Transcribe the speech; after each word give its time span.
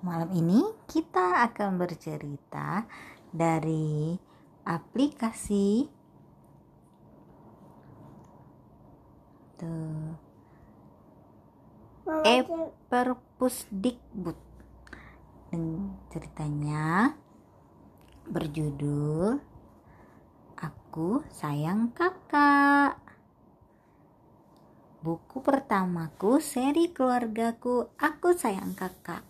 Malam 0.00 0.30
ini 0.30 0.62
kita 0.86 1.42
akan 1.50 1.74
bercerita 1.74 2.86
dari 3.34 4.14
aplikasi 4.62 5.90
tuh 9.58 10.14
Eperpusdikbud. 12.22 14.38
Dan 15.50 15.98
ceritanya 16.14 17.18
berjudul 18.30 19.34
Aku 20.58 21.26
Sayang 21.34 21.90
Kakak. 21.90 23.02
Buku 25.02 25.42
pertamaku 25.42 26.38
seri 26.38 26.94
keluargaku 26.94 27.90
Aku 27.98 28.30
Sayang 28.30 28.78
Kakak 28.78 29.29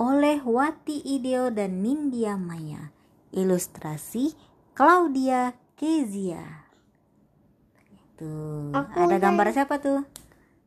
oleh 0.00 0.40
Wati 0.40 1.04
Ideo 1.04 1.52
dan 1.52 1.84
Nindya 1.84 2.40
Maya. 2.40 2.88
Ilustrasi 3.36 4.32
Claudia 4.72 5.52
Kezia. 5.76 6.40
Tuh, 8.16 8.72
Aku 8.72 8.96
ada 8.96 9.20
gambar 9.20 9.52
sayang- 9.52 9.68
siapa 9.68 9.76
tuh? 9.76 10.00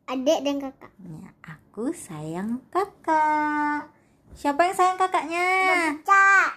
Adik 0.06 0.46
dan 0.46 0.62
kakak. 0.62 0.92
Ya, 1.02 1.30
aku 1.42 1.90
sayang 1.98 2.62
kakak. 2.70 3.90
Siapa 4.38 4.70
yang 4.70 4.76
sayang 4.78 4.98
kakaknya? 5.02 5.48
Cak. 6.06 6.50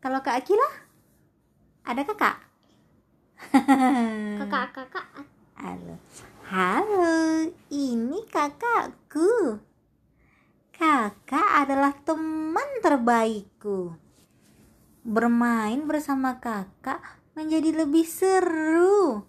Kalau 0.00 0.20
Kak 0.20 0.40
Akila? 0.40 0.68
Ada 1.84 2.04
kakak? 2.04 2.36
Kakak-kakak. 4.40 5.08
Halo. 5.56 5.96
Halo, 6.44 7.12
ini 7.72 8.20
kakakku. 8.28 9.60
Kakak 10.74 11.48
adalah 11.62 11.94
teman 12.02 12.66
terbaikku. 12.82 13.94
Bermain 15.06 15.86
bersama 15.86 16.42
kakak 16.42 16.98
menjadi 17.38 17.84
lebih 17.84 18.02
seru. 18.02 19.22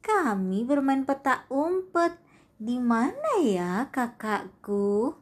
Kami 0.00 0.64
bermain 0.64 1.04
petak 1.04 1.44
umpet. 1.52 2.16
Di 2.56 2.80
mana 2.80 3.38
ya 3.44 3.86
kakakku? 3.92 5.14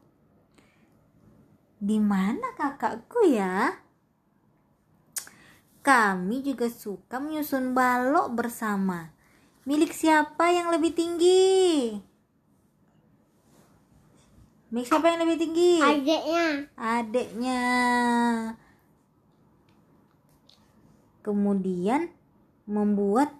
Di 1.77 1.98
mana 2.00 2.55
kakakku 2.56 3.27
ya? 3.28 3.83
Kami 5.83 6.42
juga 6.47 6.70
suka 6.70 7.19
menyusun 7.19 7.77
balok 7.77 8.33
bersama. 8.33 9.11
Milik 9.67 9.91
siapa 9.91 10.50
yang 10.50 10.70
lebih 10.70 10.94
tinggi? 10.94 11.94
Siapa 14.84 15.06
yang 15.08 15.24
lebih 15.24 15.38
tinggi? 15.41 15.80
Adiknya. 15.80 16.46
Adiknya. 16.77 17.62
Kemudian 21.24 22.12
membuat 22.69 23.32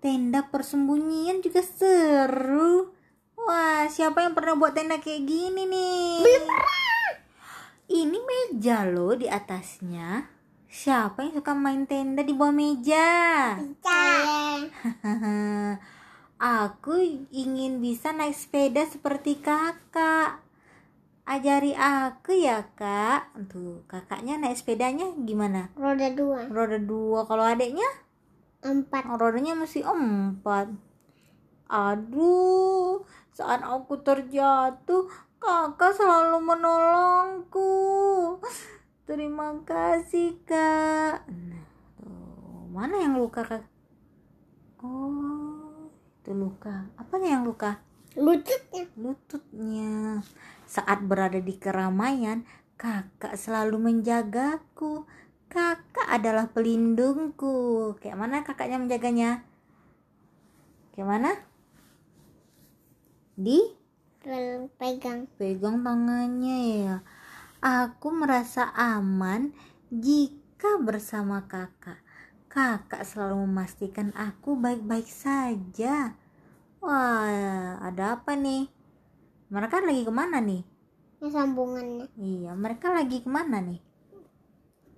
tenda 0.00 0.48
persembunyian 0.48 1.44
juga 1.44 1.60
seru. 1.62 2.90
Wah, 3.36 3.86
siapa 3.86 4.24
yang 4.26 4.34
pernah 4.34 4.56
buat 4.56 4.74
tenda 4.74 4.98
kayak 4.98 5.22
gini 5.28 5.62
nih? 5.68 6.24
Ini 7.90 8.18
meja 8.18 8.88
loh 8.88 9.14
di 9.14 9.30
atasnya. 9.30 10.26
Siapa 10.70 11.26
yang 11.26 11.34
suka 11.42 11.52
main 11.52 11.82
tenda 11.84 12.22
di 12.22 12.30
bawah 12.30 12.54
meja? 12.54 13.58
Cak. 13.82 14.22
Aku 16.40 16.96
ingin 17.28 17.84
bisa 17.84 18.16
naik 18.16 18.32
sepeda 18.32 18.88
seperti 18.88 19.44
kakak. 19.44 20.40
Ajari 21.28 21.76
aku 21.76 22.32
ya 22.32 22.64
kak. 22.72 23.28
Tuh 23.52 23.84
kakaknya 23.84 24.40
naik 24.40 24.56
sepedanya 24.56 25.12
gimana? 25.20 25.68
Roda 25.76 26.08
dua. 26.08 26.48
Roda 26.48 26.80
dua. 26.80 27.28
Kalau 27.28 27.44
adiknya 27.44 27.84
Empat. 28.64 29.04
rodanya 29.20 29.52
masih 29.52 29.84
empat. 29.84 30.72
Aduh, 31.68 33.04
saat 33.36 33.60
aku 33.60 34.00
terjatuh, 34.00 35.12
kakak 35.40 35.92
selalu 35.96 36.40
menolongku. 36.40 37.72
Terima 39.08 39.60
kasih 39.64 40.40
kak. 40.44 41.24
Nah, 41.24 41.68
tuh. 42.00 42.64
Mana 42.72 43.00
yang 43.00 43.16
luka 43.16 43.44
kak? 43.44 43.64
Oh, 44.84 45.39
itu 46.20 46.36
luka. 46.36 46.84
Apanya 47.00 47.40
yang 47.40 47.48
luka? 47.48 47.80
Lututnya. 48.12 48.84
lututnya. 49.00 50.20
Saat 50.68 51.00
berada 51.08 51.40
di 51.40 51.56
keramaian, 51.56 52.44
kakak 52.76 53.40
selalu 53.40 53.80
menjagaku. 53.80 55.08
Kakak 55.48 56.06
adalah 56.12 56.52
pelindungku. 56.52 57.96
Kayak 57.98 58.20
mana 58.20 58.44
kakaknya 58.44 58.76
menjaganya? 58.76 59.30
Kayak 60.92 61.08
mana? 61.08 61.32
Di 63.40 63.80
Pegang. 64.76 65.24
pegang 65.40 65.80
tangannya 65.80 66.58
ya. 66.84 66.96
Aku 67.64 68.12
merasa 68.12 68.68
aman 68.76 69.56
jika 69.88 70.76
bersama 70.76 71.48
kakak. 71.48 71.96
Kakak 72.50 73.06
selalu 73.06 73.46
memastikan 73.46 74.10
aku 74.18 74.58
baik-baik 74.58 75.06
saja. 75.06 76.18
Wah, 76.82 77.78
ada 77.78 78.18
apa 78.18 78.34
nih? 78.34 78.66
Mereka 79.54 79.78
lagi 79.78 80.02
ke 80.02 80.10
mana 80.10 80.42
nih? 80.42 80.66
Ini 81.22 81.30
sambungannya. 81.30 82.10
Iya, 82.18 82.58
mereka 82.58 82.90
lagi 82.90 83.22
ke 83.22 83.30
mana 83.30 83.62
nih? 83.62 83.78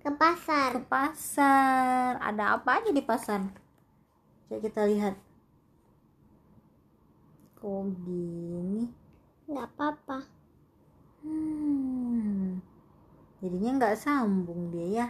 Ke 0.01 0.09
pasar. 0.17 0.81
Ke 0.81 0.81
pasar. 0.81 2.17
Ada 2.25 2.57
apa 2.57 2.81
aja 2.81 2.89
di 2.89 3.05
pasar? 3.05 3.45
Coba 4.49 4.57
kita 4.57 4.89
lihat. 4.89 5.13
Kok 7.61 7.85
gini? 8.01 8.89
Nggak 9.45 9.67
apa-apa. 9.77 10.25
Hmm. 11.21 12.57
Jadinya 13.45 13.77
nggak 13.77 13.97
sambung 14.01 14.73
dia 14.73 14.87
ya. 14.89 15.07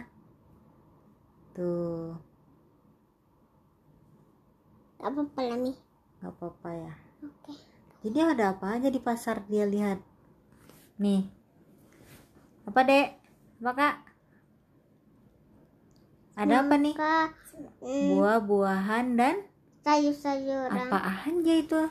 Tuh, 1.54 2.33
Nggak 5.04 5.20
apa-apa 5.20 5.40
lah 5.44 5.58
nih. 5.60 5.76
nggak 6.16 6.32
apa-apa 6.32 6.68
ya. 6.72 6.92
Oke. 7.20 7.52
Jadi 8.00 8.18
ada 8.24 8.56
apa 8.56 8.66
aja 8.72 8.88
di 8.88 8.96
pasar 8.96 9.44
dia 9.44 9.68
lihat? 9.68 10.00
Nih. 10.96 11.28
Apa, 12.64 12.80
Dek? 12.88 13.12
Apa, 13.60 13.72
Kak? 13.76 13.96
Ada 16.40 16.64
apa 16.64 16.74
nih? 16.80 16.96
Hmm, 17.84 18.16
Buah-buahan 18.16 19.06
dan 19.20 19.44
sayur-sayuran. 19.84 20.72
apa 20.88 20.98
aja 21.28 21.52
itu? 21.52 21.82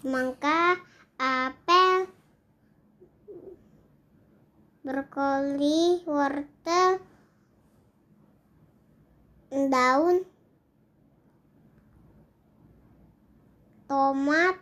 Semangka, 0.00 0.80
apel, 1.20 2.08
brokoli, 4.80 6.00
wortel, 6.08 7.04
daun, 9.52 10.24
tomat, 13.90 14.54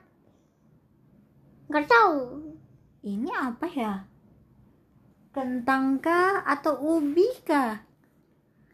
nggak 1.69 1.85
tahu. 1.85 2.49
Ini 3.05 3.29
apa 3.37 3.67
ya? 3.69 4.09
Kentang 5.37 6.01
kah 6.01 6.41
atau 6.49 6.81
ubi 6.97 7.29
kah? 7.45 7.85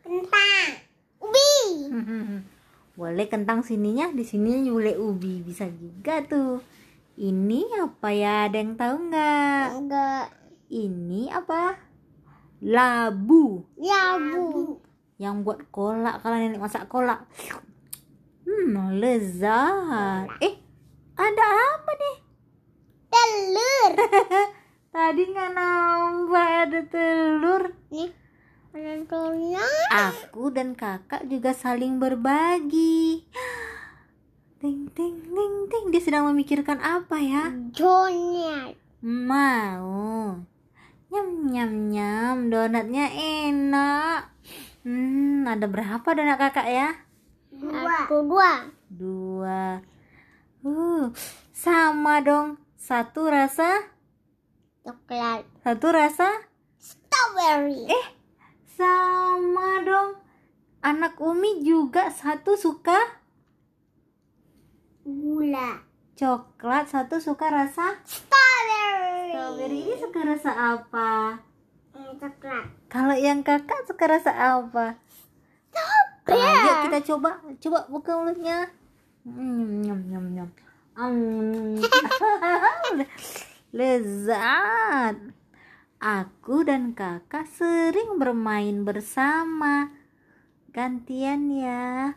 Kentang, 0.06 0.78
ubi, 1.18 1.50
Boleh 3.02 3.26
kentang 3.26 3.66
sininya, 3.66 4.14
di 4.14 4.22
sini 4.22 4.70
boleh 4.70 4.94
ubi, 4.94 5.42
bisa 5.42 5.66
juga 5.66 6.22
tuh. 6.22 6.62
Ini 7.18 7.82
apa 7.82 8.14
ya? 8.14 8.46
Ada 8.46 8.62
yang 8.62 8.78
tahu 8.78 8.94
nggak? 9.10 9.66
enggak, 9.74 10.26
Ini 10.70 11.34
apa? 11.34 11.74
Labu 12.62 13.66
ya 13.74 14.16
bu, 14.16 14.78
yang 15.18 15.42
buat 15.42 15.66
kolak 15.74 16.22
kalau 16.22 16.38
nenek 16.38 16.62
masak 16.62 16.86
kolak. 16.86 17.26
Hmm, 18.54 19.02
lezat. 19.02 20.30
Eh, 20.38 20.54
ada 21.18 21.44
apa 21.74 21.90
nih? 21.98 22.24
telur. 23.14 23.92
Tadi 24.94 25.22
nggak 25.26 25.50
nampak 25.54 26.48
ada 26.70 26.80
telur. 26.86 27.62
Nih, 27.90 28.10
ada 28.70 28.94
telurnya. 29.06 29.64
Aku 29.90 30.54
dan 30.54 30.78
kakak 30.78 31.26
juga 31.26 31.50
saling 31.54 31.98
berbagi. 31.98 33.26
Ting 34.64 34.88
ting 34.96 35.20
ting 35.28 35.56
ting. 35.68 35.84
Dia 35.92 36.00
sedang 36.00 36.24
memikirkan 36.32 36.80
apa 36.80 37.20
ya? 37.20 37.52
Donat. 37.52 38.72
Mau. 39.04 40.40
Nyam 41.12 41.28
nyam 41.52 41.72
nyam. 41.92 42.36
Donatnya 42.48 43.12
enak. 43.12 44.32
Hmm, 44.88 45.44
ada 45.44 45.68
berapa 45.68 46.08
donat 46.16 46.40
kakak 46.40 46.68
ya? 46.72 46.88
Aku 47.70 48.28
dua. 48.28 48.52
Dua. 48.92 49.80
Uh, 50.64 51.08
sama 51.54 52.20
dong. 52.20 52.60
Satu 52.76 53.32
rasa 53.32 53.80
coklat 54.84 55.48
Satu 55.64 55.88
rasa 55.88 56.28
strawberry 56.76 57.88
Eh, 57.88 58.06
sama 58.76 59.80
dong. 59.80 60.20
Anak 60.84 61.16
Umi 61.16 61.64
juga 61.64 62.12
satu 62.12 62.60
suka 62.60 63.24
gula 65.04 65.80
coklat, 66.16 66.88
satu 66.92 67.16
suka 67.20 67.48
rasa 67.48 67.96
strawberry 68.04 69.32
strawberry. 69.34 69.78
Ini 69.88 69.94
suka 69.98 70.20
rasa 70.22 70.50
apa? 70.52 71.40
Eh, 71.96 72.12
coklat 72.20 72.64
Kalau 72.92 73.16
yang 73.16 73.40
kakak 73.40 73.88
suka 73.88 74.04
rasa 74.06 74.32
apa? 74.32 75.00
Ayo 76.24 76.72
kita 76.88 76.98
coba, 77.12 77.40
coba 77.60 77.78
buka 77.92 78.16
mulutnya. 78.16 78.72
Mm, 79.28 79.84
nyam 79.84 80.00
nyam 80.08 80.26
nyam. 80.32 80.48
Lezat. 83.76 85.16
Aku 86.00 86.64
dan 86.64 86.96
kakak 86.96 87.48
sering 87.48 88.16
bermain 88.16 88.84
bersama. 88.84 89.92
Gantian 90.72 91.50
ya. 91.52 92.14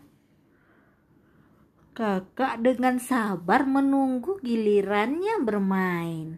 Kakak 1.97 2.61
dengan 2.61 3.01
sabar 3.01 3.65
menunggu 3.65 4.37
gilirannya 4.45 5.41
bermain. 5.41 6.37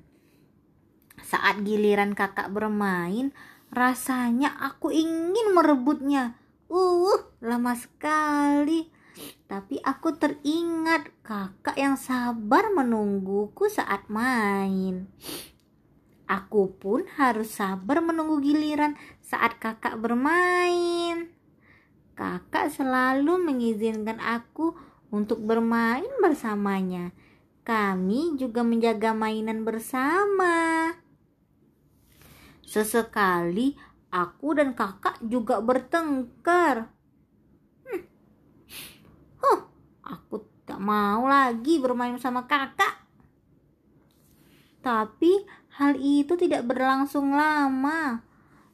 Saat 1.20 1.68
giliran 1.68 2.16
kakak 2.16 2.50
bermain, 2.50 3.36
rasanya 3.70 4.56
aku 4.58 4.90
ingin 4.96 5.52
merebutnya. 5.52 6.40
Uh, 6.72 7.29
lama 7.40 7.76
sekali. 7.76 8.88
Tapi 9.50 9.82
aku 9.84 10.16
teringat 10.16 11.10
kakak 11.26 11.76
yang 11.76 12.00
sabar 12.00 12.72
menungguku 12.72 13.68
saat 13.68 14.08
main. 14.08 15.12
Aku 16.30 16.78
pun 16.78 17.10
harus 17.18 17.58
sabar 17.58 18.06
menunggu 18.06 18.38
giliran 18.40 18.94
saat 19.20 19.58
kakak 19.58 19.98
bermain. 19.98 21.34
Kakak 22.14 22.70
selalu 22.70 23.42
mengizinkan 23.42 24.22
aku 24.22 24.78
untuk 25.10 25.42
bermain 25.42 26.06
bersamanya. 26.22 27.10
Kami 27.66 28.38
juga 28.38 28.62
menjaga 28.62 29.14
mainan 29.18 29.66
bersama. 29.66 30.94
Sesekali 32.62 33.74
aku 34.14 34.54
dan 34.54 34.78
kakak 34.78 35.18
juga 35.26 35.62
bertengkar. 35.62 36.94
Hmm. 37.90 38.04
Huh, 39.42 39.60
aku 40.10 40.50
tak 40.66 40.82
mau 40.82 41.30
lagi 41.30 41.78
bermain 41.78 42.18
sama 42.18 42.50
kakak. 42.50 43.06
Tapi 44.82 45.46
hal 45.78 45.96
itu 46.02 46.34
tidak 46.34 46.66
berlangsung 46.66 47.38
lama. 47.38 48.26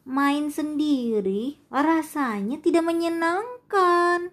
Main 0.06 0.54
sendiri 0.54 1.58
rasanya 1.74 2.62
tidak 2.62 2.86
menyenangkan. 2.86 4.30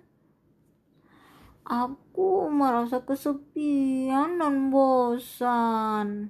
Aku 1.64 2.52
merasa 2.52 3.00
kesepian 3.00 4.36
dan 4.36 4.68
bosan. 4.68 6.28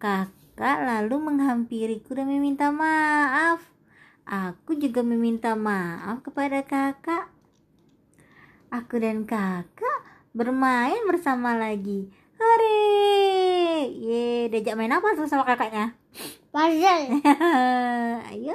Kakak 0.00 0.78
lalu 0.88 1.20
menghampiriku 1.20 2.16
dan 2.16 2.32
meminta 2.32 2.72
maaf. 2.72 3.60
Aku 4.24 4.78
juga 4.78 5.04
meminta 5.04 5.52
maaf 5.52 6.24
kepada 6.24 6.64
kakak. 6.64 7.39
Aku 8.70 9.02
dan 9.02 9.26
kakak 9.26 9.98
bermain 10.30 11.02
bersama 11.10 11.58
lagi. 11.58 12.06
Hore! 12.38 13.82
Ye, 13.90 14.46
diajak 14.46 14.78
main 14.78 14.94
apa 14.94 15.10
tuh 15.18 15.26
sama 15.26 15.42
kakaknya? 15.42 15.98
puzzle 16.54 17.18
Ayo. 18.30 18.54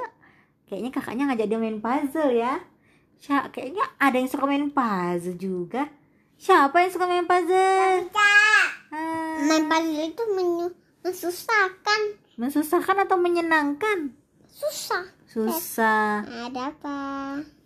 Kayaknya 0.64 0.90
kakaknya 0.90 1.24
ngajak 1.28 1.46
dia 1.52 1.60
main 1.60 1.78
puzzle 1.84 2.32
ya. 2.32 2.64
Sya, 3.20 3.52
kayaknya 3.52 3.84
ada 4.00 4.16
yang 4.16 4.28
suka 4.32 4.48
main 4.48 4.72
puzzle 4.72 5.36
juga. 5.36 5.92
Siapa 6.40 6.80
yang 6.80 6.92
suka 6.92 7.04
main 7.04 7.28
puzzle? 7.28 8.08
Ah, 8.16 8.68
main 9.44 9.68
puzzle 9.68 10.00
itu 10.00 10.22
menyu- 10.32 10.76
mensusahkan 11.04 12.00
Mensusahkan 12.40 13.04
atau 13.04 13.20
menyenangkan? 13.20 14.16
Susah 14.56 15.04
Susah. 15.28 16.24
ada 16.24 16.72
apa 16.72 16.98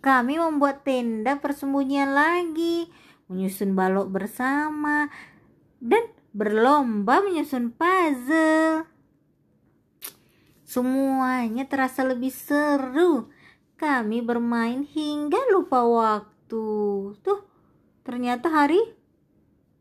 Kami 0.03 0.35
membuat 0.35 0.83
tenda 0.83 1.39
persembunyian 1.39 2.11
lagi, 2.11 2.91
menyusun 3.31 3.79
balok 3.79 4.11
bersama, 4.11 5.07
dan 5.79 6.03
berlomba 6.35 7.23
menyusun 7.23 7.71
puzzle. 7.71 8.83
Semuanya 10.67 11.63
terasa 11.63 12.03
lebih 12.03 12.33
seru. 12.33 13.31
Kami 13.79 14.19
bermain 14.19 14.83
hingga 14.83 15.39
lupa 15.55 15.87
waktu. 15.87 16.65
Tuh, 17.23 17.41
ternyata 18.03 18.51
hari 18.51 18.81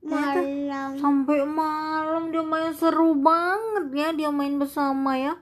ternyata 0.00 0.40
malam 0.40 0.96
sampai 0.96 1.44
malam 1.44 2.22
dia 2.32 2.40
main 2.40 2.72
seru 2.72 3.12
banget 3.18 3.84
ya 3.92 4.08
dia 4.14 4.30
main 4.30 4.62
bersama 4.62 5.18
ya. 5.18 5.34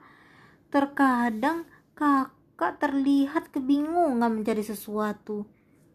Terkadang 0.69 1.65
kakak 1.97 2.77
terlihat 2.81 3.49
kebingungan 3.49 4.29
mencari 4.29 4.61
sesuatu. 4.61 5.45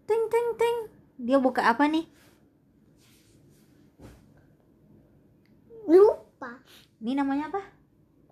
Teng 0.07 0.27
teng 0.29 0.49
teng. 0.59 0.77
Dia 1.19 1.39
buka 1.39 1.63
apa 1.63 1.87
nih? 1.87 2.07
lupa 5.85 6.61
Ini 7.05 7.21
namanya 7.21 7.53
apa? 7.53 7.63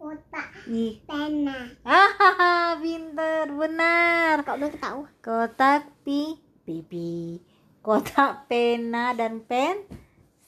kotak 0.02 0.48
Ih. 0.66 0.98
pena 1.06 1.70
Ah, 1.86 2.74
pinter, 2.80 3.46
benar. 3.54 4.42
kok 4.42 4.58
belum 4.58 4.74
tahu 4.82 5.00
Kotak 5.22 5.86
pi, 6.02 6.42
pipi. 6.66 7.38
Kotak 7.84 8.50
pena 8.50 9.14
dan 9.14 9.44
pen. 9.46 9.86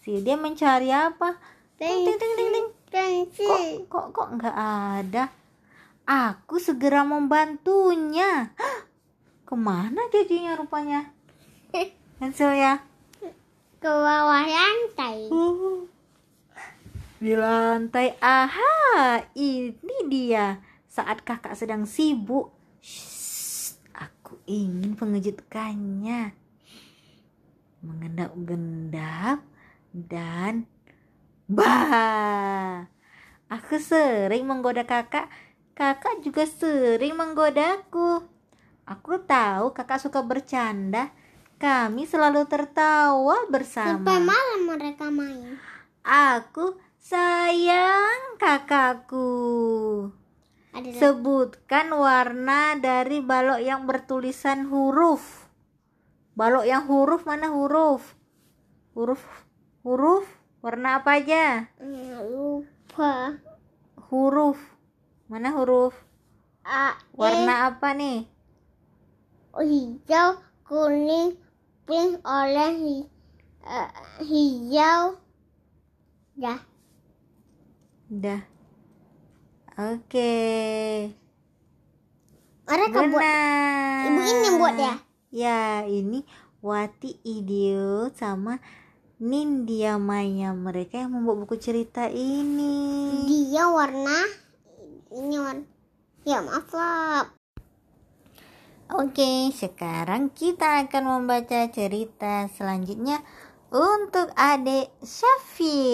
Si 0.02 0.19
dia 0.26 0.35
mencari 0.35 0.90
apa? 0.90 1.38
Ting 1.79 2.19
ting 2.19 2.19
ting 2.19 2.35
ting 2.90 3.17
ting. 3.31 3.87
Kok 3.87 3.94
kok 3.94 4.06
kok 4.11 4.29
nggak 4.43 4.56
ada? 4.58 5.31
Aku 6.04 6.60
segera 6.60 7.00
membantunya. 7.00 8.52
Hah, 8.60 8.78
Ke 9.48 9.56
mana 9.56 10.04
jadinya 10.12 10.52
rupanya? 10.52 11.08
Pensil 12.20 12.52
ya. 12.52 12.84
ke 13.80 13.92
bawah 13.92 14.48
lantai 14.48 15.28
Uh, 15.28 15.84
Di 17.20 17.32
lantai, 17.36 18.16
aha, 18.20 19.24
ini 19.32 19.96
dia. 20.08 20.60
Saat 20.88 21.25
kakak 21.25 21.56
sedang 21.56 21.88
sibuk, 21.88 22.52
Shh, 22.84 23.80
aku 23.96 24.37
ingin 24.44 24.96
mengejutkannya. 24.96 26.37
Mengendap-gendap 27.80 29.40
dan 29.92 30.68
bah. 31.49 32.88
Aku 33.49 33.76
sering 33.80 34.44
menggoda 34.49 34.84
kakak, 34.84 35.28
kakak 35.75 36.23
juga 36.23 36.47
sering 36.47 37.19
menggodaku. 37.19 38.23
Aku 38.87 39.19
tahu 39.26 39.75
kakak 39.75 39.99
suka 39.99 40.23
bercanda. 40.23 41.11
Kami 41.59 42.07
selalu 42.07 42.47
tertawa 42.47 43.47
bersama. 43.47 44.02
sampai 44.02 44.19
malam 44.21 44.61
mereka 44.66 45.07
main 45.09 45.57
Aku 46.04 46.76
sayang 47.00 48.37
kakakku. 48.37 49.31
ada 50.75 50.90
Sebutkan 51.00 51.88
warna 51.95 52.76
dari 52.76 53.25
balok 53.25 53.64
yang 53.64 53.88
bertulisan 53.88 54.69
huruf. 54.69 55.49
Balok 56.37 56.66
yang 56.69 56.85
huruf 56.90 57.25
mana 57.25 57.49
huruf? 57.54 58.19
Huruf 58.93 59.23
huruf 59.81 60.26
warna 60.61 61.00
apa 61.00 61.23
aja? 61.23 61.73
Hmm, 61.81 62.19
lupa 62.28 63.38
Huruf. 64.12 64.74
Mana 65.25 65.57
huruf? 65.57 65.95
A 66.64 66.93
E 66.93 66.97
Warna 67.16 67.54
apa 67.73 67.93
nih? 67.97 68.28
hijau 69.54 70.43
kuning 70.66 71.38
pink 71.87 72.19
orange 72.26 72.83
hi- 72.83 73.11
eh, 73.62 73.90
hijau 74.21 75.16
dah 76.35 76.59
Udah. 78.11 78.40
Oke. 79.75 80.35
mereka 82.64 82.99
buat 83.07 83.23
Benar. 83.23 84.07
ibu 84.07 84.21
ini 84.23 84.43
yang 84.45 84.57
buat 84.59 84.76
ya 84.76 84.95
Ya, 85.31 85.62
ini 85.85 86.23
Wati 86.61 87.19
Idio 87.23 88.11
sama 88.14 88.59
Nindya 89.19 89.99
Maya 89.99 90.50
mereka 90.52 91.02
yang 91.02 91.14
membuat 91.14 91.47
buku 91.47 91.57
cerita 91.59 92.07
ini. 92.11 93.23
dia 93.26 93.66
warna 93.66 94.43
warna 95.14 95.62
ya 96.30 96.38
maaf 96.47 96.68
lah 96.78 97.25
Oke, 99.00 99.33
sekarang 99.62 100.23
kita 100.40 100.68
akan 100.85 101.04
membaca 101.12 101.61
cerita 101.76 102.35
selanjutnya 102.56 103.16
untuk 103.73 104.28
adik 104.52 104.87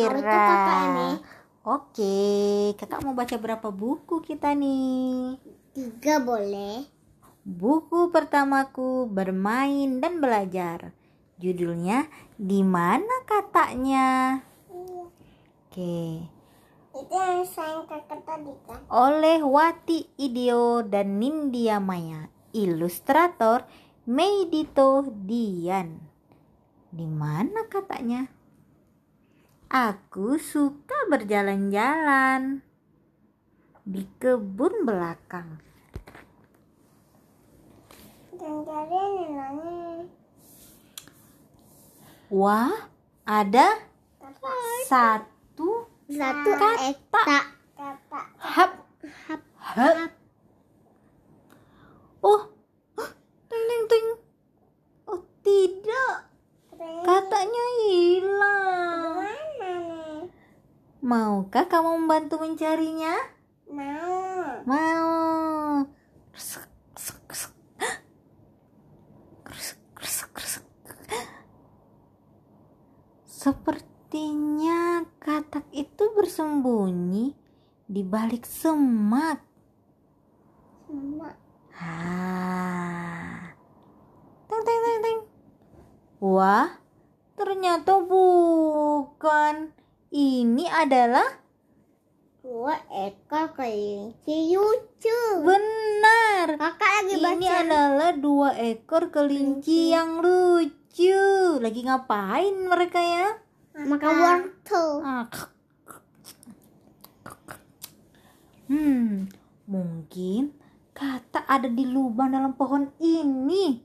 Oh, 0.07 0.23
kakak 0.31 0.77
Syafira. 0.77 0.87
ini. 0.87 1.11
Oke, 1.75 2.17
kakak 2.79 3.00
mau 3.05 3.15
baca 3.21 3.37
berapa 3.45 3.69
buku 3.81 4.17
kita 4.29 4.49
nih? 4.62 5.39
Tiga 5.75 6.15
boleh. 6.29 6.77
Buku 7.61 8.00
pertamaku 8.15 9.05
bermain 9.17 9.91
dan 10.03 10.21
belajar. 10.25 10.93
Judulnya 11.43 11.99
di 12.41 12.61
mana 12.65 13.17
katanya? 13.29 14.09
Oke. 15.71 16.27
Itu 16.91 17.15
yang 17.15 17.47
sayang 17.47 17.87
kakak 17.87 18.27
tadi 18.27 18.51
kan? 18.67 18.83
Oleh 18.91 19.39
Wati 19.47 20.11
Idio 20.19 20.83
dan 20.83 21.23
Nindya 21.23 21.79
Maya. 21.79 22.27
Ilustrator 22.51 23.63
Meidito 24.11 25.07
Dian. 25.07 26.03
Di 26.91 27.07
mana 27.07 27.71
katanya? 27.71 28.27
Aku 29.71 30.35
suka 30.43 31.07
berjalan-jalan 31.07 32.67
di 33.87 34.03
kebun 34.19 34.83
belakang. 34.83 35.63
Wah, 42.35 42.91
ada 43.23 43.79
satu 44.91 45.40
satu 46.11 46.50
Kata. 46.59 46.90
eta. 46.90 47.23
Hap 48.43 48.73
Hap. 49.31 49.43
hap. 49.62 50.11
Oh, 52.21 52.50
ting 53.49 53.64
ting 53.71 53.85
ting. 53.87 54.07
Oh 55.07 55.23
tidak, 55.40 56.26
katanya 57.07 57.64
hilang. 57.87 59.23
Mana 59.23 59.71
nih? 59.87 60.19
Maukah 61.00 61.64
kamu 61.71 62.05
membantu 62.05 62.43
mencarinya? 62.43 63.14
Mau. 63.71 64.67
Mau. 64.67 65.14
Sepertinya 73.40 74.80
katak 75.21 75.69
itu 75.71 76.05
bersembunyi 76.17 77.37
di 77.85 78.03
balik 78.03 78.49
semak. 78.49 79.45
Sama. 80.89 81.31
Ah. 81.77 83.53
Teng 84.49 84.62
teng 84.65 84.81
teng 84.81 84.99
teng. 85.05 85.19
Wah, 86.21 86.81
ternyata 87.37 88.00
bukan. 88.00 89.77
Ini 90.11 90.67
adalah 90.67 91.39
Dua 92.41 92.75
ekor 92.91 93.53
kelinci 93.55 94.57
lucu. 94.57 95.21
benar. 95.47 96.59
Kakak 96.59 96.93
lagi 97.05 97.15
Ini 97.15 97.47
baca. 97.47 97.55
adalah 97.62 98.11
dua 98.17 98.50
ekor 98.59 99.12
kelinci 99.15 99.93
yang 99.95 100.19
lucu. 100.19 101.15
Lagi 101.61 101.81
ngapain 101.85 102.57
mereka 102.67 102.99
ya? 102.99 103.27
Makan 103.81 104.13
wortel. 104.13 104.89
Ah, 105.01 105.27
Hmm, 108.71 109.27
mungkin 109.67 110.55
kata 110.93 111.43
ada 111.43 111.67
di 111.67 111.83
lubang 111.85 112.31
dalam 112.31 112.55
pohon 112.55 112.87
ini. 112.99 113.83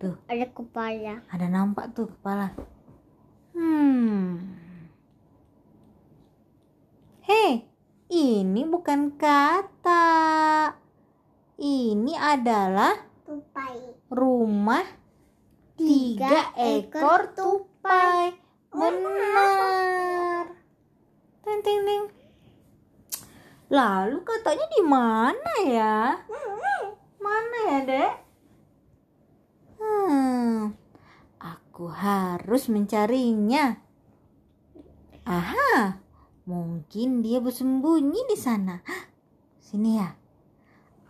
Tuh, 0.00 0.16
Ada 0.26 0.48
kepala. 0.48 1.20
ada 1.28 1.46
nampak 1.46 1.92
tuh 1.92 2.08
kepala. 2.08 2.56
Hmm. 3.52 4.56
Hei, 7.22 7.68
ini 8.08 8.64
bukan 8.64 9.14
kata. 9.14 10.74
Ini 11.54 12.16
adalah 12.16 12.96
Tupai. 13.22 13.94
rumah 14.10 14.82
tiga 15.76 16.50
Tiga 16.50 16.58
ekor 16.58 17.20
ekor 17.28 17.52
tupai. 17.82 18.30
Benar. 18.70 20.46
Ting 21.42 21.60
ting 21.66 21.80
ting. 21.82 22.04
Lalu 23.74 24.22
katanya 24.22 24.66
di 24.70 24.82
mana 24.86 25.54
ya? 25.66 25.98
Mana 27.18 27.58
ya, 27.66 27.78
Dek? 27.82 28.14
Hmm. 29.82 30.78
Aku 31.42 31.90
harus 31.90 32.70
mencarinya. 32.70 33.74
Aha. 35.26 35.98
Mungkin 36.46 37.22
dia 37.22 37.42
bersembunyi 37.42 38.30
di 38.30 38.36
sana. 38.38 38.78
Sini 39.58 39.98
ya. 39.98 40.14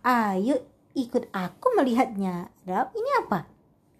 Ayo 0.05 0.61
ikut 0.97 1.29
aku 1.35 1.77
melihatnya. 1.77 2.49
Ada 2.65 2.89
ini 2.97 3.11
apa? 3.21 3.45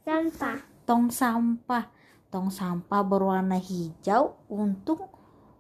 Sampah. 0.05 0.57
tong 0.83 1.07
sampah. 1.09 2.02
Tong 2.33 2.49
sampah 2.49 3.05
berwarna 3.05 3.61
hijau 3.61 4.41
untuk 4.49 5.05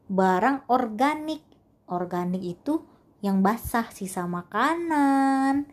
barang 0.09 0.65
organik. 0.73 1.45
Organik 1.85 2.41
itu 2.41 2.81
yang 3.21 3.45
basah, 3.45 3.93
sisa 3.93 4.25
makanan, 4.25 5.69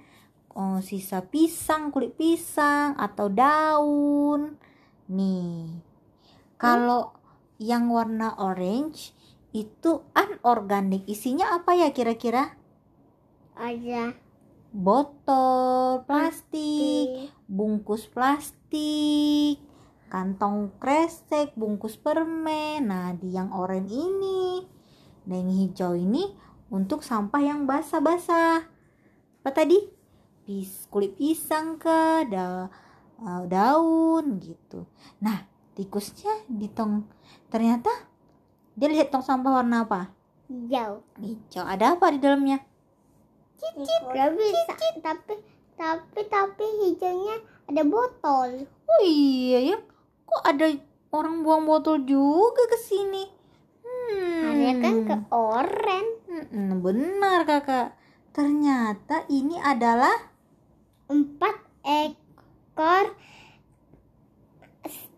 oh, 0.52 0.84
sisa 0.84 1.24
pisang, 1.24 1.88
kulit 1.88 2.20
pisang 2.20 3.00
atau 3.00 3.32
daun. 3.32 4.60
Nih. 5.08 5.72
Kalau 6.60 7.16
yang 7.56 7.88
warna 7.88 8.36
orange 8.36 9.16
itu 9.56 10.04
anorganik. 10.12 11.08
Isinya 11.08 11.56
apa 11.56 11.80
ya 11.80 11.96
kira-kira? 11.96 12.60
Ada. 13.56 14.12
Botol 14.68 16.04
plastik, 16.04 17.32
bungkus 17.48 18.04
plastik, 18.04 19.69
kantong 20.10 20.74
kresek, 20.82 21.54
bungkus 21.54 21.94
permen. 21.94 22.90
Nah, 22.90 23.14
di 23.14 23.32
yang 23.32 23.54
oranye 23.54 23.94
ini 23.94 24.66
dan 25.22 25.46
yang 25.46 25.70
hijau 25.70 25.94
ini 25.94 26.34
untuk 26.68 27.06
sampah 27.06 27.38
yang 27.38 27.64
basah-basah. 27.64 28.66
Apa 29.40 29.50
tadi? 29.54 29.78
Pis, 30.44 30.90
kulit 30.90 31.14
pisang 31.14 31.78
ke, 31.78 32.26
da, 32.26 32.66
eh, 33.22 33.42
daun 33.46 34.42
gitu. 34.42 34.90
Nah, 35.22 35.46
tikusnya 35.78 36.44
di 36.50 36.66
tong 36.66 37.06
ternyata 37.48 37.88
dia 38.74 38.90
lihat 38.90 39.14
tong 39.14 39.22
sampah 39.22 39.62
warna 39.62 39.86
apa? 39.86 40.10
Hijau. 40.50 41.06
Hijau. 41.22 41.64
Ada 41.64 41.94
apa 41.94 42.10
di 42.10 42.18
dalamnya? 42.18 42.58
Gak 44.10 44.30
bisa. 44.34 44.74
Tapi 44.98 45.34
tapi 45.80 46.20
tapi 46.28 46.66
hijaunya 46.84 47.40
ada 47.68 47.82
botol. 47.86 48.66
Oh 48.66 49.02
iya 49.06 49.72
ya, 49.72 49.76
kok 50.30 50.42
ada 50.46 50.66
orang 51.10 51.42
buang 51.42 51.66
botol 51.66 52.06
juga 52.06 52.62
ke 52.70 52.78
sini? 52.78 53.24
Hmm. 53.82 54.46
Ada 54.46 54.70
kan 54.78 54.96
ke 55.02 55.16
oren. 55.34 56.06
Mm-mm, 56.30 56.78
benar 56.78 57.42
kakak. 57.42 57.98
Ternyata 58.30 59.26
ini 59.26 59.58
adalah 59.58 60.30
Empat 61.10 61.58
ekor 61.82 63.18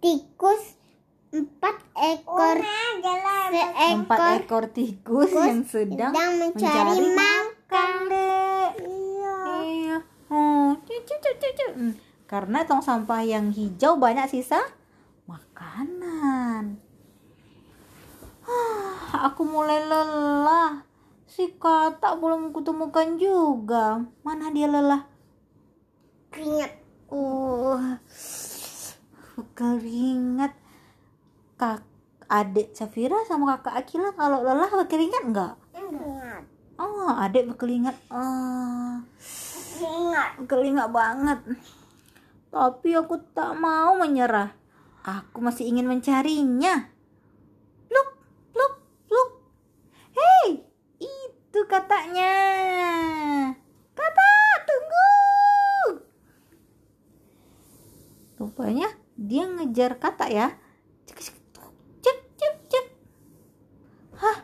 tikus. 0.00 0.80
Empat 1.28 1.76
ekor 1.92 2.56
seekor 2.56 3.48
empat 3.92 4.20
ekor 4.40 4.64
tikus 4.72 5.32
yang 5.36 5.60
sedang 5.68 6.12
sedang 6.16 6.32
mencari 6.40 6.96
mencari 6.96 7.08
makan. 7.12 8.00
Iya. 8.80 9.36
Iya. 9.68 9.96
Oh, 10.32 10.72
cucu 10.80 11.12
cucu 11.12 11.30
cucu. 11.36 11.66
Hmm, 11.76 11.92
Karena 12.24 12.64
tong 12.64 12.80
sampah 12.80 13.20
yang 13.20 13.52
hijau 13.52 14.00
banyak 14.00 14.32
sisa 14.32 14.64
makanan. 15.28 16.80
Ah, 18.48 19.28
aku 19.42 19.58
mulai 19.58 19.82
lelah. 19.82 20.86
Si 21.26 21.50
katak 21.58 22.22
belum 22.22 22.54
kutemukan 22.54 23.18
juga. 23.18 23.98
Mana 24.22 24.54
dia 24.54 24.70
lelah? 24.70 25.02
Keringat. 26.30 26.70
Oh, 27.10 27.82
keringat. 29.58 30.54
Kak, 31.58 31.82
adik 32.30 32.70
Safira 32.78 33.18
sama 33.26 33.58
kakak 33.58 33.82
Akila 33.82 34.14
kalau 34.14 34.46
lelah 34.46 34.70
berkeringat 34.70 35.26
enggak? 35.26 35.58
Keringat. 35.74 36.46
Oh, 36.78 37.10
adik 37.10 37.50
berkeringat. 37.50 37.98
Ah. 38.14 39.02
Keringat. 39.74 40.38
Kelingat 40.46 40.86
banget. 40.94 41.42
Tapi 42.54 42.94
aku 42.94 43.18
tak 43.34 43.58
mau 43.58 43.98
menyerah. 43.98 44.54
Aku 45.02 45.42
masih 45.42 45.66
ingin 45.66 45.90
mencarinya. 45.90 46.91
Itu 51.52 51.68
katanya. 51.68 52.32
Kata, 53.92 54.32
tunggu. 54.64 55.12
Rupanya 58.40 58.88
dia 59.20 59.44
ngejar 59.44 60.00
kata 60.00 60.32
ya. 60.32 60.56
Cek, 61.04 61.20
cek, 62.00 62.18
cek, 62.40 62.56
cek. 62.72 62.86
Hah, 64.16 64.38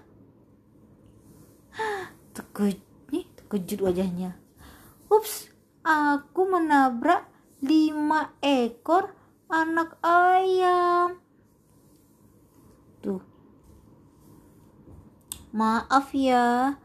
Ke 2.59 2.77
nih 3.09 3.25
terkejut 3.41 3.89
wajahnya. 3.89 4.37
Ups, 5.09 5.49
aku 5.87 6.45
menabrak 6.45 7.25
lima 7.65 8.37
ekor 8.45 9.17
anak 9.49 9.97
ayam. 10.05 11.23
Tuh. 13.01 13.25
Maaf 15.57 16.13
ya. 16.13 16.77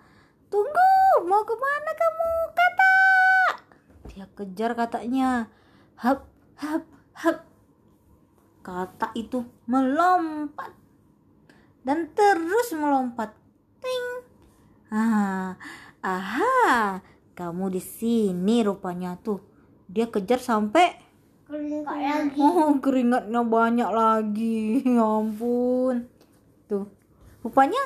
Tunggu, 0.54 1.26
mau 1.26 1.42
ke 1.42 1.58
mana 1.58 1.92
kamu, 1.98 2.32
kata? 2.54 2.94
Dia 4.14 4.26
kejar 4.38 4.78
katanya. 4.78 5.50
Hap, 5.98 6.30
hap, 6.62 6.86
hap. 7.18 7.42
Kata 8.62 9.10
itu 9.18 9.42
melompat 9.66 10.78
dan 11.82 12.14
terus 12.14 12.70
melompat. 12.78 13.34
Ting. 13.82 14.06
Ah, 14.94 15.58
aha, 16.06 17.02
kamu 17.34 17.74
di 17.74 17.82
sini 17.82 18.62
rupanya 18.62 19.18
tuh. 19.18 19.42
Dia 19.90 20.06
kejar 20.06 20.38
sampai 20.38 21.02
Keringat 21.50 21.98
lagi. 21.98 22.38
oh 22.38 22.78
keringatnya 22.78 23.42
banyak 23.42 23.90
lagi. 23.90 24.86
Ya 25.02 25.02
ampun. 25.02 26.06
Tuh. 26.70 26.86
Rupanya 27.42 27.82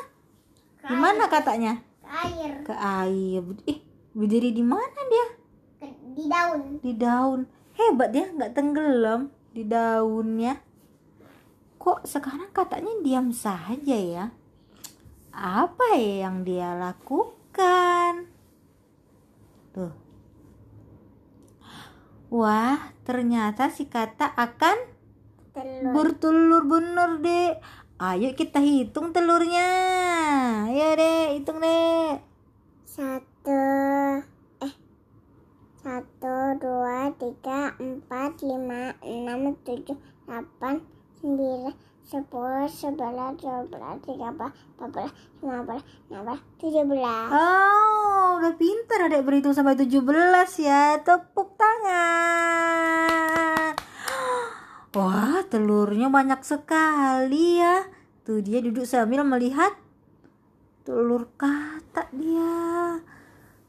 di 0.83 0.95
mana 1.00 1.31
katanya? 1.31 1.87
Air 2.08 2.64
Ke 2.64 2.74
air. 2.74 3.44
Eh, 3.68 3.80
berdiri 4.16 4.56
di 4.56 4.64
mana 4.64 5.00
dia? 5.12 5.28
di 6.18 6.26
daun. 6.26 6.62
Di 6.82 6.94
daun. 6.98 7.40
Hebat 7.78 8.10
dia 8.10 8.26
nggak 8.34 8.54
tenggelam 8.58 9.30
di 9.54 9.62
daunnya. 9.62 10.58
Kok 11.78 12.10
sekarang 12.10 12.50
katanya 12.50 12.90
diam 13.06 13.30
saja 13.30 13.94
ya? 13.96 14.34
Apa 15.30 15.94
ya 15.94 16.26
yang 16.26 16.42
dia 16.42 16.74
lakukan? 16.74 18.26
Tuh. 19.78 19.94
Wah, 22.34 22.92
ternyata 23.06 23.70
si 23.72 23.88
kata 23.88 24.34
akan 24.36 24.78
Telur. 25.54 25.94
bertelur 25.94 26.64
bener 26.66 27.22
deh. 27.22 27.54
Ayo 27.98 28.38
kita 28.38 28.62
hitung 28.62 29.10
telurnya. 29.10 29.66
Ayo 30.70 30.94
deh, 30.94 31.34
hitung 31.34 31.58
deh. 31.58 32.22
Satu. 32.86 33.58
Eh. 34.62 34.74
Satu, 35.82 36.62
dua, 36.62 37.10
tiga, 37.18 37.74
empat, 37.82 38.46
lima, 38.46 38.94
enam, 39.01 39.58
tujuh, 39.66 39.98
delapan, 40.30 40.77
sembilan, 41.18 41.74
sepuluh, 42.06 42.70
sebelas, 42.70 43.34
dua 43.42 43.66
belas, 43.66 43.98
tiga 44.06 44.30
belas, 44.30 44.54
empat 44.77 44.89
belas, 44.94 45.12
lima 45.42 45.60
belas, 45.66 45.82
enam 46.13 46.22
belas, 46.22 46.39
tujuh 46.62 46.86
belas. 46.86 47.30
Oh, 47.34 48.38
udah 48.38 48.54
pintar 48.62 49.10
adek 49.10 49.25
berhitung 49.25 49.58
sampai 49.58 49.74
17 49.74 50.06
ya. 50.62 51.01
Tepuk 51.01 51.58
tangan. 51.58 53.26
Telurnya 55.48 56.12
banyak 56.12 56.44
sekali 56.44 57.63
ya. 57.63 57.88
Tuh 58.27 58.44
dia 58.44 58.60
duduk 58.60 58.84
sambil 58.84 59.24
melihat 59.24 59.72
telur 60.84 61.32
katak 61.39 62.12
dia. 62.12 63.00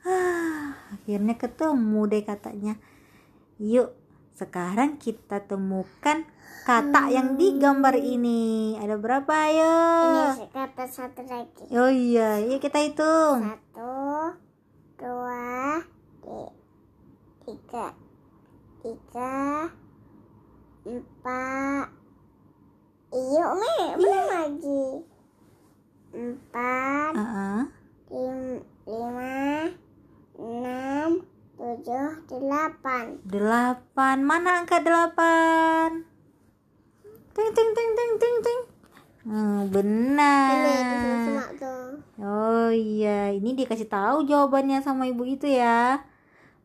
Ah, 0.02 0.74
akhirnya 0.94 1.38
ketemu 1.38 2.00
deh 2.10 2.22
katanya. 2.26 2.74
Yuk, 3.62 3.94
sekarang 4.34 4.98
kita 5.02 5.42
temukan 5.46 6.26
kata 6.66 7.10
yang 7.10 7.38
digambar 7.38 7.94
ini. 7.98 8.74
Ada 8.78 8.98
berapa 8.98 9.32
ayo? 9.50 9.78
Ini 10.38 10.50
kata 10.50 10.84
satu 10.86 11.22
lagi. 11.26 11.64
Oh 11.74 11.90
iya, 11.90 12.42
yuk 12.42 12.62
kita 12.62 12.82
hitung. 12.82 13.42
Satu, 13.42 14.34
dua, 14.98 15.82
ti- 16.22 16.54
tiga, 17.46 17.94
tiga, 18.82 19.66
empat. 20.88 21.86
Iya, 23.08 23.44
Umi, 23.52 23.76
belum 24.00 24.24
lagi. 24.28 24.84
Empat, 26.08 27.12
Heeh. 27.12 27.60
lim- 28.08 28.64
lima, 28.88 29.68
enam, 30.40 31.10
tujuh, 31.60 32.08
delapan. 32.24 33.20
Delapan. 33.28 34.16
Mana 34.24 34.64
angka 34.64 34.80
delapan? 34.80 36.08
Ting 37.36 37.50
ting 37.52 37.70
ting 37.76 37.90
ting 37.92 38.12
ting 38.16 38.36
ting. 38.40 38.60
Hmm, 39.28 39.68
benar. 39.68 40.56
Oh 42.18 42.72
iya, 42.72 43.30
ini 43.30 43.52
dikasih 43.52 43.86
tahu 43.86 44.24
jawabannya 44.24 44.80
sama 44.80 45.04
ibu 45.04 45.22
itu 45.28 45.44
ya. 45.44 46.00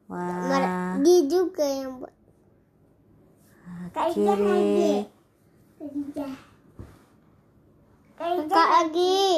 Wah. 0.07 0.95
Dia 1.03 1.19
juga 1.27 1.67
yang 1.67 1.99
buat. 1.99 2.22
Kiri. 3.93 5.05
Kak 8.17 8.67
lagi. 8.73 9.37